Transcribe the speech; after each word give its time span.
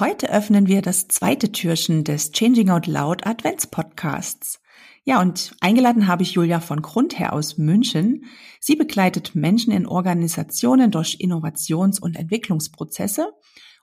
Heute 0.00 0.32
öffnen 0.32 0.66
wir 0.66 0.80
das 0.80 1.08
zweite 1.08 1.52
Türchen 1.52 2.04
des 2.04 2.32
Changing 2.32 2.70
Out 2.70 2.86
Loud 2.86 3.26
Advents 3.26 3.66
Podcasts. 3.66 4.58
Ja, 5.04 5.20
und 5.20 5.54
eingeladen 5.60 6.06
habe 6.06 6.22
ich 6.22 6.32
Julia 6.32 6.60
von 6.60 6.80
Grund 6.80 7.18
her 7.18 7.34
aus 7.34 7.58
München. 7.58 8.24
Sie 8.60 8.76
begleitet 8.76 9.34
Menschen 9.34 9.74
in 9.74 9.84
Organisationen 9.84 10.90
durch 10.90 11.18
Innovations- 11.20 12.00
und 12.00 12.16
Entwicklungsprozesse 12.16 13.28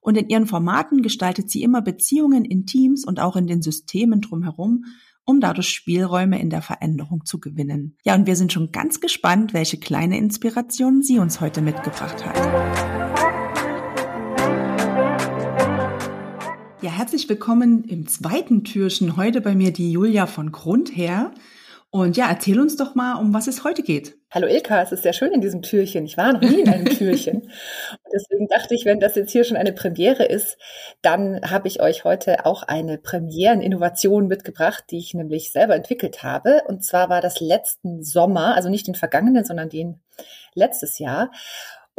und 0.01 0.17
in 0.17 0.27
ihren 0.27 0.47
Formaten 0.47 1.03
gestaltet 1.03 1.51
sie 1.51 1.61
immer 1.61 1.83
Beziehungen 1.83 2.45
in 2.45 2.65
Teams 2.65 3.05
und 3.05 3.19
auch 3.19 3.35
in 3.35 3.45
den 3.45 3.61
Systemen 3.61 4.19
drumherum, 4.19 4.85
um 5.23 5.39
dadurch 5.39 5.69
Spielräume 5.69 6.41
in 6.41 6.49
der 6.49 6.63
Veränderung 6.63 7.25
zu 7.25 7.39
gewinnen. 7.39 7.95
Ja, 8.03 8.15
und 8.15 8.25
wir 8.25 8.35
sind 8.35 8.51
schon 8.51 8.71
ganz 8.71 9.01
gespannt, 9.01 9.53
welche 9.53 9.77
kleine 9.77 10.17
Inspirationen 10.17 11.03
sie 11.03 11.19
uns 11.19 11.41
heute 11.41 11.61
mitgebracht 11.61 12.25
hat. 12.25 13.16
Ja, 16.79 16.91
herzlich 16.91 17.27
willkommen 17.27 17.85
im 17.85 18.07
zweiten 18.07 18.63
Türchen. 18.63 19.17
Heute 19.17 19.41
bei 19.41 19.55
mir 19.55 19.73
die 19.73 19.91
Julia 19.91 20.27
von 20.27 20.51
Grund 20.51 20.95
her. 20.95 21.31
Und 21.89 22.17
ja, 22.17 22.29
erzähl 22.29 22.59
uns 22.59 22.75
doch 22.75 22.93
mal, 22.93 23.15
um 23.15 23.33
was 23.33 23.47
es 23.47 23.63
heute 23.63 23.81
geht. 23.81 24.15
Hallo 24.29 24.45
Ilka, 24.45 24.83
es 24.83 24.91
ist 24.91 25.01
sehr 25.01 25.13
schön 25.13 25.31
in 25.31 25.41
diesem 25.41 25.63
Türchen. 25.63 26.05
Ich 26.05 26.17
war 26.17 26.33
noch 26.33 26.41
nie 26.41 26.61
in 26.61 26.69
einem 26.69 26.85
Türchen. 26.97 27.41
Und 27.41 28.13
deswegen 28.13 28.47
dachte 28.47 28.75
ich, 28.75 28.85
wenn 28.85 28.99
das 28.99 29.15
jetzt 29.15 29.31
hier 29.31 29.43
schon 29.43 29.57
eine 29.57 29.73
Premiere 29.73 30.25
ist, 30.25 30.59
dann 31.01 31.41
habe 31.49 31.67
ich 31.67 31.81
euch 31.81 32.03
heute 32.03 32.45
auch 32.45 32.61
eine 32.61 32.99
Premieren-Innovation 32.99 34.27
mitgebracht, 34.27 34.83
die 34.91 34.99
ich 34.99 35.15
nämlich 35.15 35.51
selber 35.51 35.73
entwickelt 35.73 36.21
habe. 36.21 36.61
Und 36.67 36.83
zwar 36.83 37.09
war 37.09 37.21
das 37.21 37.39
letzten 37.39 38.03
Sommer, 38.03 38.53
also 38.53 38.69
nicht 38.69 38.85
den 38.85 38.95
vergangenen, 38.95 39.45
sondern 39.45 39.69
den 39.69 39.99
letztes 40.53 40.99
Jahr. 40.99 41.31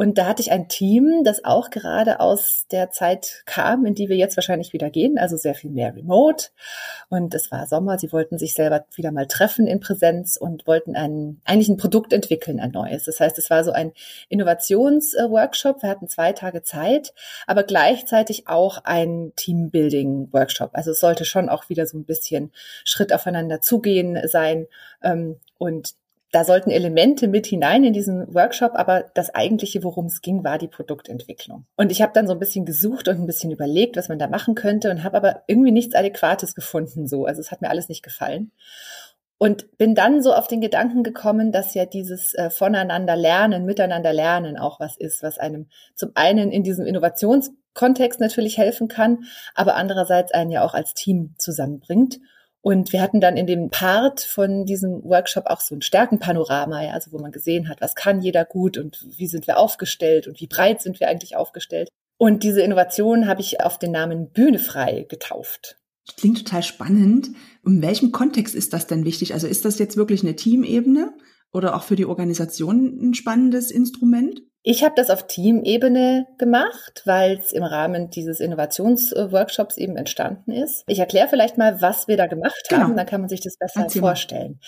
Und 0.01 0.17
da 0.17 0.27
hatte 0.27 0.41
ich 0.43 0.53
ein 0.53 0.69
Team, 0.69 1.25
das 1.25 1.45
auch 1.45 1.71
gerade 1.71 2.21
aus 2.21 2.67
der 2.71 2.93
Zeit 2.93 3.43
kam, 3.47 3.85
in 3.85 3.97
die 3.97 4.09
wir 4.09 4.15
jetzt 4.15 4.37
wahrscheinlich 4.37 4.73
wieder 4.73 4.91
gehen, 4.91 5.19
also 5.19 5.37
sehr 5.37 5.57
viel 5.57 5.73
mehr 5.73 5.93
remote. 5.93 6.51
Und 7.09 7.35
es 7.35 7.51
war 7.51 7.67
Sommer, 7.67 7.99
sie 7.99 8.13
wollten 8.13 8.39
sich 8.39 8.55
selber 8.55 8.87
wieder 8.95 9.11
mal 9.11 9.27
treffen 9.27 9.67
in 9.67 9.81
Präsenz 9.81 10.37
und 10.37 10.69
wollten 10.69 10.95
ein, 10.95 11.41
eigentlich 11.45 11.69
ein 11.69 11.79
Produkt 11.79 12.13
entwickeln, 12.13 12.61
ein 12.61 12.71
neues. 12.71 13.07
Das 13.07 13.19
heißt, 13.19 13.39
es 13.39 13.51
war 13.51 13.65
so 13.65 13.73
ein 13.73 13.91
Innovationsworkshop. 14.29 15.83
Wir 15.83 15.91
hatten 15.91 16.07
zwei 16.07 16.33
Tage 16.33 16.63
Zeit, 16.63 17.13
aber 17.49 17.65
gleichzeitig 17.65 18.47
auch 18.47 18.79
ein 18.85 19.33
Teambuilding-Workshop. 19.35 20.71
Also 20.75 20.93
es 20.93 21.01
sollte 21.01 21.25
schon 21.25 21.49
auch 21.49 21.69
wieder 21.71 21.87
so 21.87 21.99
ein 21.99 22.05
bisschen 22.05 22.53
Schritt 22.85 23.13
aufeinander 23.13 23.61
zugehen 23.61 24.17
sein. 24.29 24.69
Ähm, 25.03 25.41
und 25.59 25.97
da 26.31 26.45
sollten 26.45 26.71
Elemente 26.71 27.27
mit 27.27 27.47
hinein 27.47 27.85
in 27.85 27.93
diesen 27.93 28.35
Workshop, 28.35 28.73
aber 28.75 29.07
das 29.15 29.35
eigentliche, 29.35 29.83
worum 29.83 30.07
es 30.07 30.21
ging, 30.21 30.45
war 30.45 30.59
die 30.59 30.69
Produktentwicklung. 30.69 31.65
Und 31.77 31.91
ich 31.91 32.03
habe 32.03 32.13
dann 32.13 32.27
so 32.27 32.35
ein 32.35 32.39
bisschen 32.39 32.67
gesucht 32.67 33.09
und 33.09 33.19
ein 33.19 33.27
bisschen 33.27 33.51
überlegt, 33.51 33.97
was 33.97 34.09
man 34.09 34.19
da 34.19 34.29
machen 34.29 34.55
könnte 34.55 34.91
und 34.91 35.05
habe 35.05 35.17
aber 35.17 35.43
irgendwie 35.47 35.73
nichts 35.73 35.95
Adäquates 35.95 36.55
gefunden. 36.55 37.07
So, 37.07 37.25
also 37.25 37.41
es 37.41 37.51
hat 37.51 37.63
mir 37.63 37.71
alles 37.71 37.89
nicht 37.89 38.03
gefallen. 38.03 38.53
Und 39.39 39.79
bin 39.79 39.95
dann 39.95 40.21
so 40.21 40.35
auf 40.35 40.49
den 40.49 40.61
Gedanken 40.61 41.05
gekommen, 41.05 41.53
dass 41.53 41.73
ja 41.73 41.87
dieses 41.87 42.35
äh, 42.35 42.51
voneinander 42.51 43.15
lernen, 43.17 43.65
miteinander 43.65 44.13
lernen 44.13 44.59
auch 44.59 44.81
was 44.81 44.97
ist, 44.97 45.23
was 45.23 45.39
einem 45.39 45.69
zum 45.95 46.11
einen 46.15 46.51
in 46.51 46.65
diesem 46.65 46.85
Innovationskontext 46.85 48.19
natürlich 48.19 48.59
helfen 48.59 48.89
kann, 48.89 49.25
aber 49.55 49.77
andererseits 49.77 50.33
einen 50.33 50.51
ja 50.51 50.65
auch 50.65 50.75
als 50.75 50.93
Team 50.93 51.35
zusammenbringt. 51.39 52.19
Und 52.69 52.93
wir 52.93 53.01
hatten 53.01 53.23
dann 53.23 53.39
in 53.39 53.47
dem 53.47 53.71
Part 53.71 54.21
von 54.21 54.67
diesem 54.67 55.03
Workshop 55.03 55.47
auch 55.47 55.63
so 55.63 55.75
ein 55.75 55.81
Stärkenpanorama, 55.81 56.85
ja, 56.85 56.91
also 56.91 57.13
wo 57.13 57.19
man 57.19 57.33
gesehen 57.33 57.67
hat, 57.67 57.81
was 57.81 57.95
kann 57.95 58.21
jeder 58.21 58.45
gut 58.45 58.77
und 58.77 59.07
wie 59.17 59.27
sind 59.27 59.47
wir 59.47 59.57
aufgestellt 59.57 60.27
und 60.27 60.39
wie 60.39 60.49
breit 60.49 60.83
sind 60.83 61.01
wir 61.01 61.09
eigentlich 61.09 61.35
aufgestellt. 61.35 61.89
Und 62.19 62.43
diese 62.43 62.61
Innovation 62.61 63.27
habe 63.27 63.41
ich 63.41 63.63
auf 63.63 63.79
den 63.79 63.93
Namen 63.93 64.29
Bühne 64.29 64.59
frei 64.59 65.07
getauft. 65.09 65.79
Klingt 66.19 66.45
total 66.45 66.63
spannend. 66.63 67.31
In 67.65 67.81
welchem 67.81 68.13
Kontext 68.13 68.55
ist 68.55 68.75
das 68.75 68.87
denn 68.87 69.07
wichtig? 69.07 69.33
Also 69.33 69.47
ist 69.47 69.65
das 69.65 69.79
jetzt 69.79 69.97
wirklich 69.97 70.23
eine 70.23 70.37
Teamebene 70.37 71.15
oder 71.53 71.77
auch 71.77 71.83
für 71.83 71.97
die 71.97 72.07
Organisation 72.07 72.99
ein 73.01 73.15
spannendes 73.15 73.71
Instrument? 73.71 74.43
Ich 74.71 74.85
habe 74.85 74.95
das 74.97 75.09
auf 75.09 75.27
Teamebene 75.27 76.27
gemacht, 76.37 77.03
weil 77.07 77.39
es 77.39 77.53
im 77.53 77.63
Rahmen 77.63 78.11
dieses 78.11 78.39
Innovationsworkshops 78.39 79.79
eben 79.79 79.97
entstanden 79.97 80.51
ist. 80.51 80.85
Ich 80.89 80.99
erkläre 80.99 81.29
vielleicht 81.29 81.57
mal, 81.57 81.81
was 81.81 82.07
wir 82.07 82.17
da 82.19 82.27
gemacht 82.27 82.67
genau. 82.69 82.83
haben, 82.83 82.97
dann 82.97 83.07
kann 83.07 83.21
man 83.21 83.31
sich 83.31 83.41
das 83.41 83.57
besser 83.57 83.83
Erzähl 83.83 84.01
vorstellen. 84.01 84.61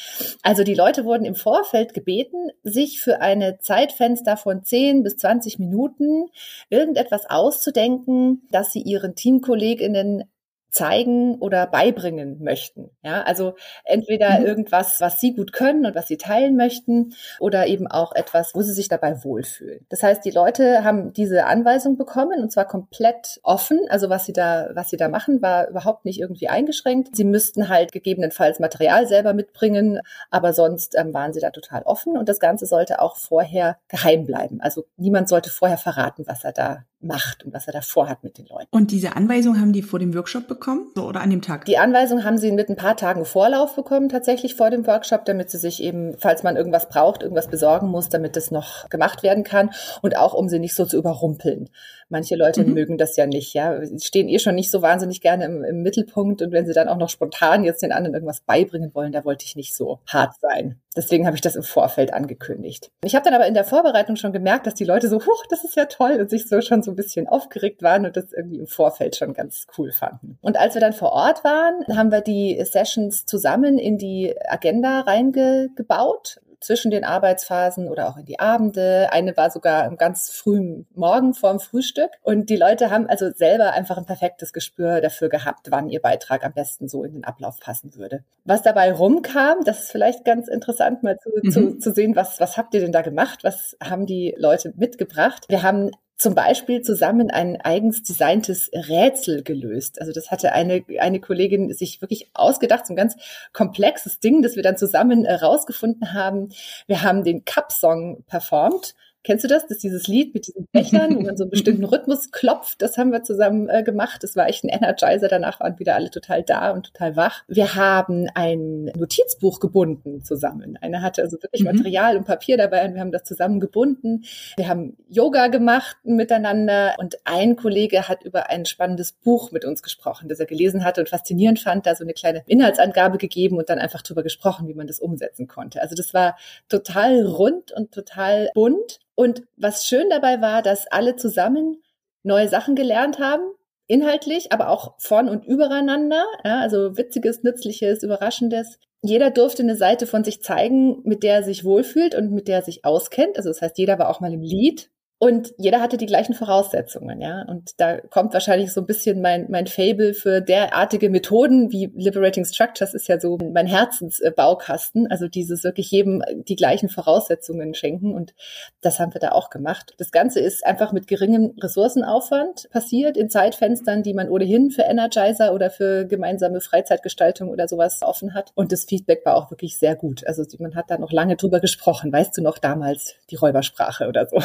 Also 0.43 0.63
die 0.63 0.75
Leute 0.75 1.05
wurden 1.05 1.25
im 1.25 1.35
Vorfeld 1.35 1.93
gebeten, 1.93 2.51
sich 2.63 3.01
für 3.01 3.21
eine 3.21 3.59
Zeitfenster 3.59 4.37
von 4.37 4.65
10 4.65 5.03
bis 5.03 5.17
20 5.17 5.59
Minuten 5.59 6.29
irgendetwas 6.71 7.29
auszudenken, 7.29 8.47
das 8.51 8.73
sie 8.73 8.81
ihren 8.81 9.17
Teamkolleginnen 9.17 10.25
zeigen 10.71 11.37
oder 11.37 11.67
beibringen 11.67 12.43
möchten. 12.43 12.91
Ja, 13.03 13.23
also 13.23 13.55
entweder 13.85 14.41
mhm. 14.41 14.47
irgendwas, 14.47 15.01
was 15.01 15.21
sie 15.21 15.35
gut 15.35 15.53
können 15.53 15.87
und 15.87 15.95
was 15.95 16.09
sie 16.09 16.17
teilen 16.17 16.57
möchten 16.57 17.15
oder 17.39 17.67
eben 17.67 17.87
auch 17.87 18.13
etwas, 18.15 18.55
wo 18.55 18.63
sie 18.63 18.73
sich 18.73 18.89
dabei 18.89 19.23
wohlfühlen. 19.25 19.87
Das 19.89 20.03
heißt, 20.03 20.25
die 20.25 20.31
Leute 20.31 20.85
haben 20.85 21.13
diese 21.13 21.47
Anweisung 21.47 21.97
bekommen 21.97 22.43
und 22.43 22.53
zwar 22.53 22.67
komplett 22.67 23.41
offen. 23.43 23.81
Also 23.89 24.09
was 24.11 24.27
sie 24.27 24.33
da, 24.33 24.71
was 24.75 24.91
sie 24.91 24.97
da 24.97 25.09
machen, 25.09 25.43
war 25.43 25.69
überhaupt 25.69 26.05
nicht 26.05 26.21
irgendwie 26.21 26.49
eingeschränkt. 26.49 27.17
Sie 27.17 27.25
müssten 27.25 27.69
halt 27.69 27.93
gegebenenfalls 27.93 28.61
Material 28.61 29.07
selber 29.07 29.33
mitbringen, 29.33 30.01
aber 30.31 30.53
sonst 30.53 30.97
ähm, 30.99 31.13
waren 31.15 31.33
sie 31.33 31.41
da 31.41 31.51
total 31.51 31.83
offen 31.83 32.17
und 32.17 32.29
das 32.29 32.41
Ganze 32.41 32.67
sollte 32.67 33.01
auch 33.01 33.17
vorher 33.17 33.79
geheim 33.89 34.27
bleiben. 34.27 34.61
Also 34.61 34.85
niemand 34.97 35.29
sollte 35.29 35.51
vorher 35.51 35.79
verraten, 35.79 36.25
was 36.27 36.45
er 36.45 36.53
da 36.53 36.85
macht 37.03 37.45
und 37.45 37.55
was 37.55 37.67
er 37.67 37.73
da 37.73 37.81
vorhat 37.81 38.23
mit 38.23 38.39
den 38.39 38.47
Leuten. 38.47 38.67
Und 38.71 38.91
diese 38.91 39.17
Anweisung 39.17 39.61
haben 39.61 39.73
die 39.73 39.83
vor 39.83 39.99
dem 39.99 40.15
Workshop 40.15 40.47
bekommen 40.47 40.91
so, 40.95 41.07
oder 41.07 41.21
an 41.21 41.31
dem 41.31 41.43
Tag? 41.43 41.65
Die 41.65 41.79
Anweisung 41.79 42.25
haben 42.25 42.39
sie 42.39 42.53
mit 42.53 42.69
ein 42.69 42.77
paar 42.77 42.97
Tagen 42.97 43.25
Vorlauf 43.25 43.75
bekommen, 43.75 44.09
tatsächlich 44.09 44.55
vor 44.55 44.71
dem 44.71 44.87
Workshop, 44.87 45.25
damit 45.25 45.51
sie 45.51 45.59
sich 45.59 45.83
eben, 45.83 46.15
falls 46.19 46.43
man 46.43 46.57
irgendwas 46.57 46.89
braucht, 46.89 47.23
irgendwas 47.23 47.49
besorgen 47.49 47.89
muss, 47.89 48.09
damit 48.09 48.37
das 48.37 48.51
noch 48.51 48.89
gemacht 48.89 49.23
werden 49.23 49.45
kann 49.45 49.71
und 50.03 50.17
auch 50.17 50.35
um 50.35 50.49
sie 50.49 50.59
nicht 50.59 50.75
so 50.75 50.85
zu 50.85 50.99
überrumpeln. 50.99 51.71
Manche 52.09 52.37
Leute 52.37 52.65
mhm. 52.65 52.75
mögen 52.75 52.99
das 52.99 53.17
ja 53.17 53.27
nicht, 53.27 53.55
ja. 53.55 53.85
Sie 53.85 54.05
stehen 54.05 54.29
eh 54.29 54.39
schon 54.39 54.57
nicht 54.57 54.71
so 54.71 54.83
wahnsinnig 54.83 55.21
gerne 55.21 55.45
im, 55.45 55.65
im 55.65 55.83
Mittelpunkt 55.83 56.43
und 56.43 56.53
wenn 56.53 56.67
sie 56.67 56.75
dann 56.75 56.89
auch 56.89 56.97
noch 56.97 57.09
spontan 57.09 57.65
jetzt 57.65 57.83
den 57.83 57.93
anderen 57.93 58.15
irgendwas 58.15 58.41
beibringen 58.41 58.95
wollen, 58.95 59.13
da 59.13 59.25
wollte 59.25 59.45
ich 59.45 59.57
nicht 59.57 59.75
so 59.75 60.01
hart 60.07 60.35
sein. 60.41 60.81
Deswegen 60.97 61.27
habe 61.27 61.37
ich 61.37 61.41
das 61.41 61.55
im 61.55 61.63
Vorfeld 61.63 62.13
angekündigt. 62.13 62.91
Ich 63.05 63.15
habe 63.15 63.25
dann 63.25 63.35
aber 63.35 63.47
in 63.47 63.55
der 63.55 63.65
Vorbereitung 63.65 64.17
schon 64.17 64.33
gemerkt, 64.33 64.67
dass 64.67 64.75
die 64.75 64.85
Leute 64.85 65.09
so, 65.09 65.21
huch, 65.25 65.47
das 65.49 65.63
ist 65.65 65.77
ja 65.77 65.85
toll 65.85 66.19
und 66.21 66.31
sich 66.31 66.49
so 66.49 66.61
schon 66.61 66.83
so 66.83 66.91
ein 66.91 66.97
bisschen 66.97 67.29
aufgeregt 67.29 67.83
waren 67.83 68.07
und 68.07 68.17
das 68.17 68.33
irgendwie 68.33 68.59
im 68.59 68.67
Vorfeld 68.67 69.15
schon 69.15 69.33
ganz 69.33 69.67
cool 69.79 69.93
fanden. 69.93 70.39
Und 70.43 70.59
als 70.59 70.75
wir 70.75 70.81
dann 70.81 70.93
vor 70.93 71.13
Ort 71.13 71.45
waren, 71.45 71.97
haben 71.97 72.11
wir 72.11 72.23
die 72.23 72.61
Sessions 72.65 73.25
zusammen 73.25 73.79
in 73.79 73.99
die 73.99 74.35
Agenda 74.49 75.01
reingebaut 75.01 76.41
zwischen 76.61 76.91
den 76.91 77.05
Arbeitsphasen 77.05 77.89
oder 77.89 78.09
auch 78.09 78.17
in 78.17 78.27
die 78.27 78.39
Abende. 78.39 79.09
Eine 79.13 79.37
war 79.37 79.51
sogar 79.51 79.87
im 79.87 79.97
ganz 79.97 80.31
frühen 80.31 80.87
Morgen 80.95 81.35
vorm 81.35 81.59
Frühstück. 81.59 82.11
Und 82.23 82.51
die 82.51 82.57
Leute 82.57 82.91
haben 82.91 83.07
also 83.07 83.31
selber 83.31 83.73
einfach 83.73 83.97
ein 83.97 84.07
perfektes 84.07 84.53
Gespür 84.53 85.01
dafür 85.01 85.29
gehabt, 85.29 85.71
wann 85.71 85.89
ihr 85.89 86.01
Beitrag 86.01 86.45
am 86.45 86.53
besten 86.53 86.89
so 86.89 87.05
in 87.05 87.13
den 87.13 87.25
Ablauf 87.25 87.59
passen 87.61 87.95
würde. 87.97 88.25
Was 88.45 88.63
dabei 88.63 88.93
rumkam, 88.93 89.65
das 89.65 89.83
ist 89.83 89.91
vielleicht 89.91 90.25
ganz 90.25 90.49
interessant 90.49 91.03
mal 91.03 91.17
zu, 91.19 91.31
mhm. 91.43 91.51
zu, 91.51 91.79
zu 91.79 91.93
sehen, 91.93 92.17
was, 92.17 92.41
was 92.41 92.57
habt 92.57 92.75
ihr 92.75 92.81
denn 92.81 92.93
da 92.93 93.03
gemacht? 93.03 93.41
Was 93.43 93.77
haben 93.83 94.07
die 94.07 94.35
Leute 94.37 94.73
mitgebracht? 94.77 95.47
Wir 95.49 95.63
haben 95.63 95.91
zum 96.21 96.35
Beispiel 96.35 96.83
zusammen 96.83 97.31
ein 97.31 97.59
eigens 97.63 98.03
designtes 98.03 98.71
Rätsel 98.75 99.43
gelöst. 99.43 99.99
Also 100.03 100.13
das 100.13 100.31
hatte 100.31 100.53
eine, 100.53 100.85
eine 100.99 101.19
Kollegin 101.19 101.73
sich 101.73 102.03
wirklich 102.03 102.29
ausgedacht, 102.35 102.87
so 102.87 102.93
ein 102.93 102.97
ganz 102.97 103.17
komplexes 103.55 104.21
Ding, 104.21 104.43
das 104.43 104.55
wir 104.55 104.63
dann 104.63 104.77
zusammen 104.77 105.25
äh, 105.25 105.33
rausgefunden 105.33 106.13
haben. 106.13 106.51
Wir 106.87 107.03
haben 107.03 107.25
den 107.25 107.47
Cup-Song 107.47 108.23
performt 108.27 108.95
Kennst 109.23 109.45
du 109.45 109.49
das? 109.49 109.63
Das 109.65 109.73
ist 109.73 109.83
dieses 109.83 110.07
Lied 110.07 110.33
mit 110.33 110.47
diesen 110.47 110.67
Bechern, 110.73 111.15
wo 111.15 111.21
man 111.21 111.37
so 111.37 111.45
einen 111.45 111.51
bestimmten 111.51 111.85
Rhythmus 111.85 112.31
klopft. 112.31 112.81
Das 112.81 112.97
haben 112.97 113.13
wir 113.13 113.23
zusammen 113.23 113.69
äh, 113.69 113.83
gemacht. 113.83 114.23
Das 114.23 114.35
war 114.35 114.49
echt 114.49 114.65
ein 114.65 114.69
Energizer. 114.69 115.29
Danach 115.29 115.61
waren 115.61 115.79
wieder 115.79 115.95
alle 115.95 116.11
total 116.11 116.43
da 116.43 116.71
und 116.71 116.87
total 116.87 117.17
wach. 117.17 117.45
Wir 117.47 117.75
haben 117.75 118.29
ein 118.35 118.85
Notizbuch 118.97 119.61
gebunden 119.61 120.25
zusammen. 120.25 120.79
Einer 120.81 121.03
hatte 121.03 121.23
also 121.23 121.37
wirklich 121.43 121.63
mhm. 121.63 121.77
Material 121.77 122.17
und 122.17 122.25
Papier 122.25 122.57
dabei 122.57 122.85
und 122.87 122.95
wir 122.95 123.01
haben 123.01 123.13
das 123.13 123.25
zusammen 123.25 123.61
gebunden. 123.61 124.25
Wir 124.57 124.69
haben 124.69 124.97
Yoga 125.09 125.49
gemacht 125.49 125.97
miteinander 126.05 126.95
und 126.99 127.19
ein 127.25 127.57
Kollege 127.57 128.09
hat 128.09 128.25
über 128.25 128.49
ein 128.49 128.65
spannendes 128.65 129.13
Buch 129.13 129.53
mit 129.53 129.65
uns 129.65 129.83
gesprochen, 129.83 130.29
das 130.29 130.41
er 130.41 130.47
gelesen 130.47 130.85
hatte 130.85 131.01
und 131.01 131.09
faszinierend 131.09 131.61
fand, 131.61 131.87
da 131.87 131.95
so 131.95 132.05
eine 132.05 132.15
kleine 132.15 132.43
Inhaltsangabe 132.47 133.19
gegeben 133.19 133.59
und 133.59 133.69
dann 133.69 133.79
einfach 133.79 134.03
drüber 134.03 134.23
gesprochen, 134.23 134.69
wie 134.69 134.75
man 134.75 134.87
das 134.87 134.99
umsetzen 134.99 135.47
konnte. 135.47 135.83
Also 135.83 135.95
das 135.95 136.15
war 136.15 136.37
total 136.69 137.27
rund 137.27 137.73
und 137.73 137.93
total 137.93 138.51
bunt. 138.55 139.01
Und 139.21 139.43
was 139.59 139.85
schön 139.85 140.09
dabei 140.09 140.41
war, 140.41 140.63
dass 140.63 140.87
alle 140.87 141.15
zusammen 141.15 141.83
neue 142.23 142.49
Sachen 142.49 142.75
gelernt 142.75 143.19
haben, 143.19 143.43
inhaltlich, 143.87 144.51
aber 144.51 144.71
auch 144.71 144.95
von 144.99 145.29
und 145.29 145.45
übereinander. 145.45 146.25
Ja, 146.43 146.61
also 146.61 146.97
witziges, 146.97 147.43
nützliches, 147.43 148.03
überraschendes. 148.03 148.79
Jeder 149.03 149.31
durfte 149.31 149.63
eine 149.63 149.77
Seite 149.77 150.07
von 150.07 150.25
sich 150.25 150.41
zeigen, 150.41 151.03
mit 151.05 151.23
der 151.23 151.35
er 151.35 151.43
sich 151.43 151.65
wohlfühlt 151.65 152.15
und 152.15 152.33
mit 152.33 152.49
der 152.49 152.61
er 152.61 152.63
sich 152.63 152.87
auskennt. 152.87 153.37
Also 153.37 153.51
das 153.51 153.61
heißt, 153.61 153.77
jeder 153.77 153.99
war 153.99 154.09
auch 154.09 154.21
mal 154.21 154.33
im 154.33 154.41
Lied 154.41 154.91
und 155.23 155.53
jeder 155.59 155.83
hatte 155.83 155.99
die 155.99 156.07
gleichen 156.07 156.33
Voraussetzungen, 156.33 157.21
ja. 157.21 157.43
Und 157.43 157.79
da 157.79 157.99
kommt 157.99 158.33
wahrscheinlich 158.33 158.73
so 158.73 158.81
ein 158.81 158.87
bisschen 158.87 159.21
mein, 159.21 159.51
mein 159.51 159.67
Fable 159.67 160.15
für 160.15 160.41
derartige 160.41 161.11
Methoden 161.11 161.71
wie 161.71 161.93
Liberating 161.95 162.47
Structures 162.47 162.95
ist 162.95 163.07
ja 163.07 163.21
so 163.21 163.37
mein 163.53 163.67
Herzensbaukasten. 163.67 165.11
Also 165.11 165.29
dieses 165.29 165.63
wirklich 165.63 165.91
jedem 165.91 166.23
die 166.49 166.57
gleichen 166.57 166.89
Voraussetzungen 166.89 167.75
schenken. 167.75 168.15
Und 168.15 168.33
das 168.81 168.99
haben 168.99 169.13
wir 169.13 169.21
da 169.21 169.33
auch 169.33 169.51
gemacht. 169.51 169.93
Das 169.99 170.11
Ganze 170.11 170.41
ist 170.41 170.65
einfach 170.65 170.91
mit 170.93 171.07
geringem 171.07 171.55
Ressourcenaufwand 171.61 172.71
passiert 172.71 173.19
in 173.19 173.29
Zeitfenstern, 173.29 174.03
die 174.03 174.15
man 174.15 174.31
ohnehin 174.31 174.71
für 174.71 174.85
Energizer 174.85 175.53
oder 175.53 175.69
für 175.69 176.07
gemeinsame 176.07 176.63
Freizeitgestaltung 176.63 177.51
oder 177.51 177.69
sowas 177.69 178.01
offen 178.01 178.33
hat. 178.33 178.53
Und 178.55 178.73
das 178.73 178.87
Feedback 178.87 179.27
war 179.27 179.37
auch 179.37 179.51
wirklich 179.51 179.77
sehr 179.77 179.97
gut. 179.97 180.27
Also 180.27 180.45
man 180.61 180.77
hat 180.77 180.87
da 180.89 180.97
noch 180.97 181.13
lange 181.13 181.37
drüber 181.37 181.61
gesprochen. 181.61 182.11
Weißt 182.11 182.39
du 182.39 182.43
noch 182.43 182.57
damals 182.57 183.17
die 183.29 183.37
Räubersprache 183.37 184.09
oder 184.09 184.27
so? 184.27 184.39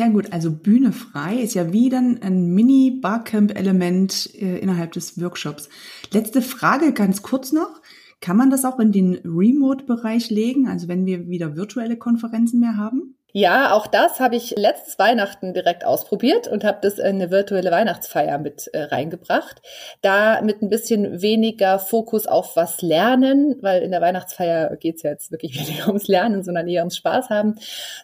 Sehr 0.00 0.08
gut. 0.08 0.32
Also 0.32 0.50
Bühne 0.50 0.92
frei 0.92 1.42
ist 1.42 1.52
ja 1.52 1.74
wie 1.74 1.90
dann 1.90 2.22
ein 2.22 2.54
Mini-Barcamp-Element 2.54 4.30
äh, 4.34 4.56
innerhalb 4.56 4.92
des 4.92 5.20
Workshops. 5.20 5.68
Letzte 6.10 6.40
Frage 6.40 6.94
ganz 6.94 7.20
kurz 7.20 7.52
noch. 7.52 7.82
Kann 8.22 8.38
man 8.38 8.48
das 8.48 8.64
auch 8.64 8.78
in 8.78 8.92
den 8.92 9.16
Remote-Bereich 9.26 10.30
legen, 10.30 10.68
also 10.68 10.88
wenn 10.88 11.04
wir 11.04 11.28
wieder 11.28 11.54
virtuelle 11.54 11.98
Konferenzen 11.98 12.60
mehr 12.60 12.78
haben? 12.78 13.16
Ja, 13.32 13.72
auch 13.72 13.86
das 13.86 14.18
habe 14.18 14.34
ich 14.34 14.56
letztes 14.56 14.98
Weihnachten 14.98 15.54
direkt 15.54 15.84
ausprobiert 15.84 16.48
und 16.48 16.64
habe 16.64 16.78
das 16.82 16.98
in 16.98 17.06
eine 17.06 17.30
virtuelle 17.30 17.70
Weihnachtsfeier 17.70 18.38
mit 18.38 18.66
äh, 18.68 18.82
reingebracht. 18.82 19.62
Da 20.02 20.40
mit 20.42 20.62
ein 20.62 20.68
bisschen 20.68 21.22
weniger 21.22 21.78
Fokus 21.78 22.26
auf 22.26 22.56
was 22.56 22.82
lernen, 22.82 23.56
weil 23.60 23.82
in 23.82 23.92
der 23.92 24.00
Weihnachtsfeier 24.00 24.76
geht's 24.76 25.04
ja 25.04 25.10
jetzt 25.10 25.30
wirklich 25.30 25.54
weniger 25.68 25.86
ums 25.88 26.08
Lernen, 26.08 26.42
sondern 26.42 26.66
eher 26.66 26.82
ums 26.82 26.96
Spaß 26.96 27.30
haben, 27.30 27.54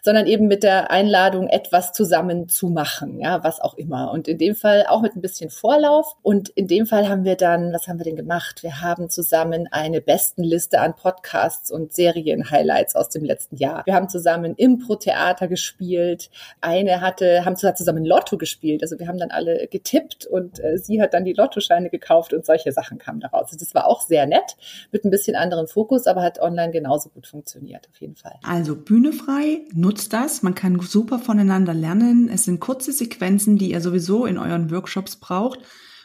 sondern 0.01 0.27
eben 0.27 0.47
mit 0.47 0.63
der 0.63 0.91
Einladung, 0.91 1.49
etwas 1.49 1.91
zusammen 1.91 2.47
zu 2.47 2.69
machen, 2.69 3.19
ja, 3.19 3.43
was 3.43 3.59
auch 3.59 3.73
immer. 3.73 4.11
Und 4.11 4.29
in 4.29 4.37
dem 4.37 4.55
Fall 4.55 4.85
auch 4.87 5.01
mit 5.01 5.15
ein 5.15 5.21
bisschen 5.21 5.49
Vorlauf. 5.49 6.15
Und 6.21 6.49
in 6.49 6.67
dem 6.67 6.85
Fall 6.85 7.09
haben 7.09 7.25
wir 7.25 7.35
dann, 7.35 7.73
was 7.73 7.87
haben 7.87 7.99
wir 7.99 8.05
denn 8.05 8.15
gemacht? 8.15 8.63
Wir 8.63 8.81
haben 8.81 9.09
zusammen 9.09 9.67
eine 9.71 9.99
Bestenliste 9.99 10.79
an 10.79 10.95
Podcasts 10.95 11.69
und 11.69 11.93
Serien-Highlights 11.93 12.95
aus 12.95 13.09
dem 13.09 13.25
letzten 13.25 13.57
Jahr. 13.57 13.83
Wir 13.85 13.93
haben 13.93 14.07
zusammen 14.07 14.55
Impro-Theater 14.55 15.16
Theater 15.17 15.47
gespielt. 15.47 16.29
Eine 16.61 17.01
hatte, 17.01 17.43
haben 17.45 17.55
zusammen 17.55 18.05
Lotto 18.05 18.37
gespielt. 18.37 18.83
Also 18.83 18.99
wir 18.99 19.07
haben 19.07 19.17
dann 19.17 19.31
alle 19.31 19.67
getippt 19.67 20.25
und 20.25 20.59
äh, 20.59 20.77
sie 20.77 21.01
hat 21.01 21.13
dann 21.13 21.25
die 21.25 21.33
Lottoscheine 21.33 21.89
gekauft 21.89 22.33
und 22.33 22.45
solche 22.45 22.71
Sachen 22.71 22.97
kamen 22.97 23.19
daraus. 23.19 23.47
Also 23.47 23.57
das 23.57 23.73
war 23.73 23.87
auch 23.87 24.01
sehr 24.01 24.25
nett 24.25 24.55
mit 24.91 25.03
ein 25.03 25.11
bisschen 25.11 25.35
anderen 25.35 25.67
Fokus, 25.67 26.07
aber 26.07 26.21
hat 26.21 26.39
online 26.39 26.71
genauso 26.71 27.09
gut 27.09 27.27
funktioniert, 27.27 27.87
auf 27.91 27.99
jeden 27.99 28.15
Fall. 28.15 28.35
Also 28.43 28.75
Bühne 28.75 29.11
frei, 29.11 29.61
nutzt 29.73 30.13
das. 30.13 30.43
Man 30.43 30.55
kann 30.55 30.79
super 30.79 31.19
voneinander 31.19 31.73
lernen. 31.73 32.29
Es 32.31 32.45
sind 32.45 32.59
kurze 32.59 32.91
Sequenzen, 32.91 33.57
die 33.57 33.71
ihr 33.71 33.81
sowieso 33.81 34.25
in 34.25 34.37
euren 34.37 34.71
Workshops 34.71 35.15
braucht, 35.15 35.59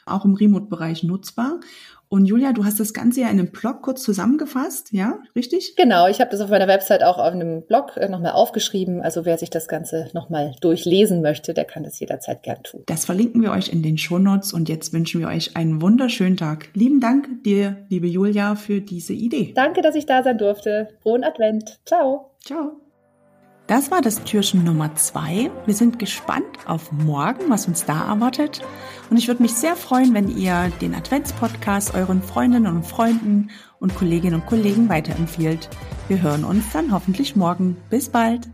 auch 0.07 0.25
im 0.25 0.35
Remote-Bereich 0.35 1.03
nutzbar. 1.03 1.61
Und 2.13 2.27
Julia, 2.27 2.53
du 2.53 2.67
hast 2.67 2.79
das 2.79 2.93
Ganze 2.93 3.23
ja 3.23 3.29
in 3.29 3.39
einem 3.39 3.51
Blog 3.51 3.81
kurz 3.81 4.03
zusammengefasst, 4.03 4.93
ja, 4.93 5.19
richtig? 5.35 5.77
Genau, 5.77 6.09
ich 6.09 6.21
habe 6.21 6.31
das 6.31 6.43
auf 6.43 6.51
meiner 6.51 6.69
Website 6.69 7.03
auch 7.03 7.17
auf 7.17 7.33
einem 7.33 7.63
Blog 7.63 7.97
äh, 7.97 8.07
nochmal 8.07 8.33
aufgeschrieben. 8.33 9.01
Also 9.01 9.25
wer 9.25 9.39
sich 9.39 9.49
das 9.49 9.67
Ganze 9.67 10.11
nochmal 10.13 10.55
durchlesen 10.61 11.23
möchte, 11.23 11.55
der 11.55 11.65
kann 11.65 11.85
das 11.85 11.99
jederzeit 12.01 12.43
gern 12.43 12.63
tun. 12.65 12.83
Das 12.85 13.07
verlinken 13.07 13.41
wir 13.41 13.51
euch 13.51 13.73
in 13.73 13.83
den 13.83 13.97
Shownotes 13.97 14.53
und 14.53 14.69
jetzt 14.69 14.93
wünschen 14.93 15.23
wir 15.23 15.29
euch 15.29 15.57
einen 15.57 15.81
wunderschönen 15.81 16.37
Tag. 16.37 16.69
Lieben 16.75 17.01
Dank 17.01 17.45
dir, 17.45 17.87
liebe 17.89 18.09
Julia, 18.09 18.57
für 18.57 18.83
diese 18.83 19.15
Idee. 19.15 19.55
Danke, 19.57 19.81
dass 19.81 19.95
ich 19.95 20.05
da 20.05 20.23
sein 20.23 20.37
durfte. 20.37 20.89
Frohen 21.03 21.25
Advent. 21.25 21.81
Ciao. 21.87 22.33
Ciao. 22.45 22.82
Das 23.67 23.91
war 23.91 24.03
das 24.03 24.25
Türchen 24.25 24.65
Nummer 24.65 24.95
zwei. 24.97 25.51
Wir 25.67 25.75
sind 25.75 25.99
gespannt 25.99 26.45
auf 26.67 26.91
morgen, 26.91 27.49
was 27.49 27.69
uns 27.69 27.85
da 27.85 28.09
erwartet. 28.09 28.61
Und 29.09 29.17
ich 29.17 29.29
würde 29.29 29.43
mich 29.43 29.55
sehr 29.55 29.77
freuen, 29.77 30.15
wenn 30.15 30.37
ihr 30.37 30.71
den 30.81 30.95
Adventspodcast 30.95 31.95
euren 31.95 32.23
Freundinnen 32.23 32.75
und 32.75 32.85
Freunden 32.85 33.51
und 33.79 33.95
Kolleginnen 33.95 34.41
und 34.41 34.47
Kollegen 34.47 34.89
weiterempfiehlt. 34.89 35.69
Wir 36.09 36.23
hören 36.23 36.45
uns 36.45 36.71
dann 36.73 36.93
hoffentlich 36.93 37.37
morgen. 37.37 37.77
Bis 37.89 38.09
bald. 38.09 38.49